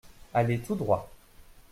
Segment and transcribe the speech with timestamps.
[0.33, 1.07] Allez tout droit!